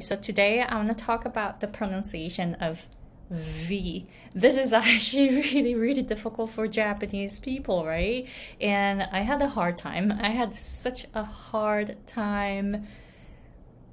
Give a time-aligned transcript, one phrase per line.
[0.00, 2.86] So today I want to talk about the pronunciation of
[3.28, 4.06] V.
[4.34, 8.26] This is actually really, really difficult for Japanese people, right?
[8.58, 10.10] And I had a hard time.
[10.10, 12.86] I had such a hard time,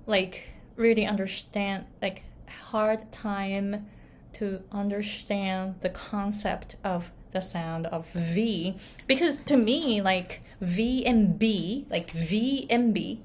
[0.05, 2.23] like, really understand, like,
[2.67, 3.87] hard time
[4.35, 8.77] to understand the concept of the sound of V.
[9.05, 13.21] Because to me, like, V and B, like V and B,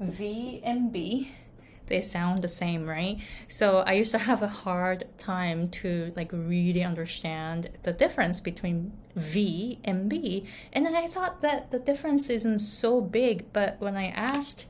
[0.00, 1.32] V and B
[1.86, 3.18] they sound the same, right?
[3.48, 8.92] So I used to have a hard time to like really understand the difference between
[9.16, 10.46] V and B.
[10.72, 14.66] And then I thought that the difference isn't so big, but when I asked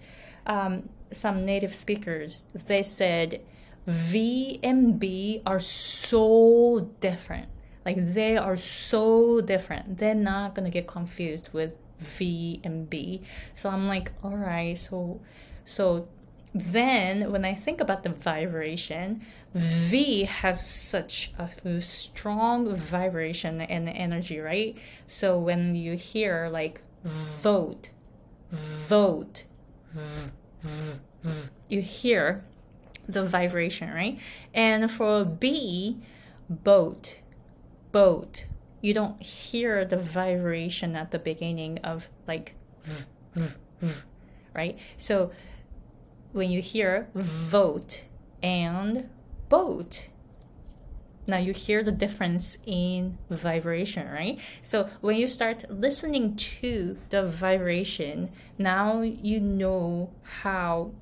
[0.46, 3.41] um, some native speakers, they said
[3.86, 7.48] V and B are so different.
[7.84, 9.98] Like they are so different.
[9.98, 13.22] They're not gonna get confused with V and B.
[13.55, 15.20] So I'm like, all right, so
[15.64, 16.08] so
[16.55, 19.24] then when I think about the vibration,
[19.55, 24.77] V has such a strong vibration and energy, right?
[25.06, 27.91] So when you hear like vote,
[28.50, 29.44] vote,
[31.69, 32.44] you hear
[33.09, 34.19] the vibration, right?
[34.55, 35.98] And for B,
[36.48, 37.20] boat,
[37.92, 38.44] boat,
[38.81, 42.55] you don't hear the vibration at the beginning of like,
[44.55, 44.78] right?
[44.97, 45.31] So
[46.33, 48.05] when you hear vote
[48.42, 49.08] and
[49.48, 50.08] boat.
[51.27, 54.38] Now you hear the difference in vibration, right?
[54.60, 60.10] So when you start listening to the vibration, now you know
[60.42, 60.92] how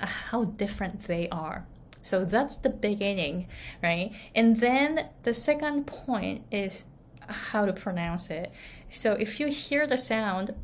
[0.00, 1.66] how different they are.
[2.02, 3.46] So that's the beginning,
[3.82, 4.12] right?
[4.34, 6.86] And then the second point is
[7.28, 8.50] how to pronounce it.
[8.90, 10.54] So if you hear the sound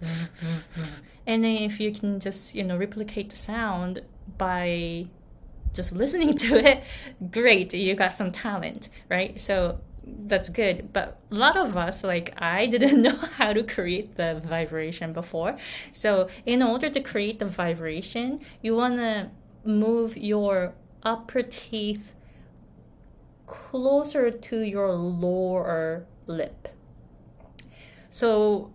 [1.27, 4.03] and then if you can just you know replicate the sound
[4.39, 5.07] by
[5.73, 6.83] just listening to it
[7.31, 9.41] great you got some talent right?
[9.41, 10.93] So that's good.
[10.93, 15.57] But a lot of us like i didn't know how to create the vibration before.
[15.93, 19.31] So in order to create the vibration you want to
[19.65, 22.13] move your upper teeth
[23.47, 26.69] closer to your lower lip.
[28.11, 28.73] So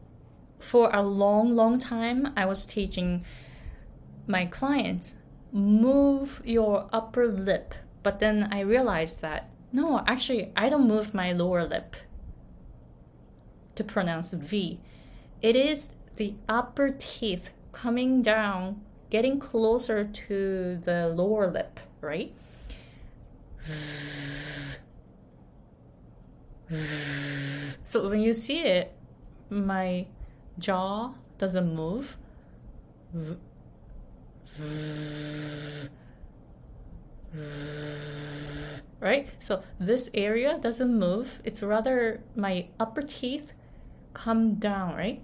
[0.61, 3.25] for a long, long time, I was teaching
[4.27, 5.15] my clients
[5.51, 7.75] move your upper lip.
[8.03, 11.95] But then I realized that no, actually, I don't move my lower lip
[13.75, 14.81] to pronounce V.
[15.41, 22.33] It is the upper teeth coming down, getting closer to the lower lip, right?
[27.83, 28.93] So when you see it,
[29.49, 30.07] my
[30.57, 32.17] jaw doesn't move.
[38.99, 39.27] Right?
[39.39, 41.41] So this area doesn't move.
[41.43, 43.53] It's rather my upper teeth
[44.13, 45.21] come down, right?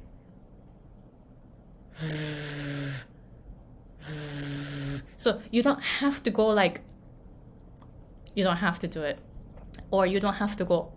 [5.17, 6.81] So you don't have to go like,
[8.33, 9.19] you don't have to do it.
[9.91, 10.91] Or you don't have to go,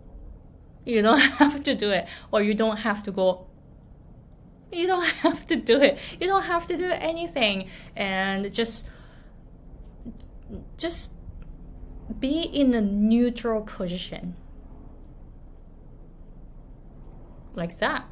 [0.85, 2.07] you don't have to do it.
[2.31, 3.47] Or you don't have to go
[4.71, 5.97] you don't have to do it.
[6.19, 7.69] You don't have to do anything.
[7.95, 8.87] And just
[10.77, 11.11] just
[12.19, 14.35] be in a neutral position.
[17.53, 18.05] Like that.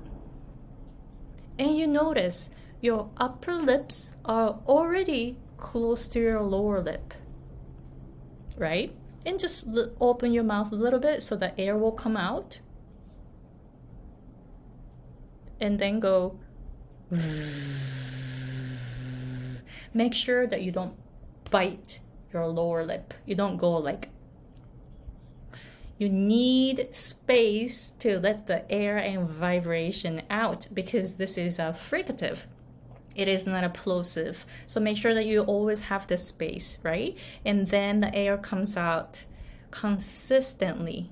[1.57, 2.49] And you notice
[2.81, 7.13] your upper lips are already close to your lower lip.
[8.57, 8.95] Right?
[9.25, 9.65] And just
[9.99, 12.59] open your mouth a little bit so the air will come out.
[15.59, 16.39] And then go
[19.93, 20.95] Make sure that you don't
[21.49, 21.99] bite
[22.31, 23.13] your lower lip.
[23.25, 24.09] You don't go like
[25.99, 32.45] you need space to let the air and vibration out because this is a fricative.
[33.15, 34.45] It is not a plosive.
[34.65, 37.17] So make sure that you always have the space, right?
[37.43, 39.19] And then the air comes out
[39.71, 41.11] consistently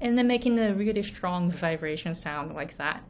[0.00, 3.02] and then making a really strong vibration sound like that.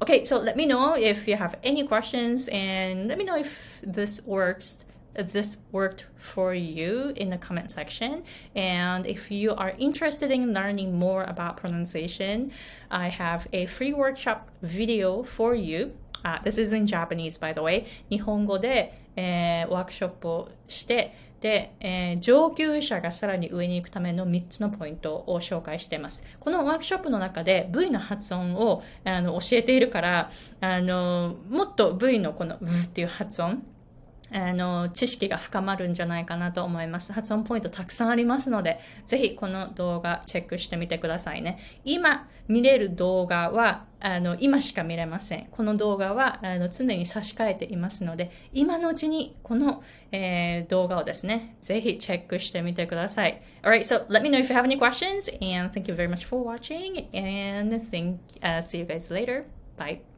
[0.00, 3.80] Okay, so let me know if you have any questions and let me know if
[3.82, 4.84] this works
[5.16, 8.22] this worked for you in the comment section.
[8.54, 12.52] And if you are interested in learning more about pronunciation,
[12.90, 15.92] I have a free workshop video for you.
[16.24, 17.86] Uh, this is in Japanese, by the way.
[18.10, 26.23] 日本語で、 えー、ワークショップをして、で、えー、上級者がさらに上に行くための3つのポイントを紹介しています。
[26.39, 30.31] このワークショップの中で V の発音をあの教えているから、
[30.61, 33.63] あの、もっと V のこの V っていう発音、
[34.33, 37.11] あの、知識が深まるんじゃないかなと思います。
[37.11, 41.59] 発音ポイントたくさんありますので、ぜひこの動画チェックしてみてくださいね。
[41.83, 45.47] 今見れる動画は、あの、今しか見れません。
[45.51, 53.41] この動画は、あの、常に差し替えていますので、今のうちにこの、えー、動画をですね、ぜひチェックしてみてください。
[53.63, 56.43] Alright, so let me know if you have any questions and thank you very much for
[56.43, 59.45] watching and think, uh, see you guys later.
[59.77, 60.10] Bye.